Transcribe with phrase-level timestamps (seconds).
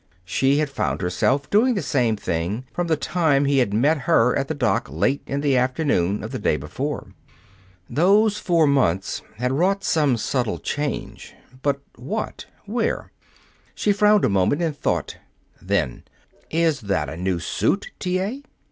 [0.25, 4.35] She had found herself doing the same thing from the time he had met her
[4.35, 7.11] at the dock late in the afternoon of the day before.
[7.87, 11.35] Those four months had wrought some subtle change.
[11.61, 12.47] But what?
[12.65, 13.11] Where?
[13.75, 15.17] She frowned a moment in thought.
[15.61, 16.01] Then:
[16.49, 18.19] "Is that a new suit, T.
[18.19, 18.41] A.?"